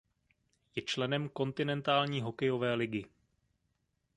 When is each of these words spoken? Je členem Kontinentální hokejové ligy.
Je 0.75 0.81
členem 0.81 1.29
Kontinentální 1.29 2.21
hokejové 2.21 2.73
ligy. 2.73 3.05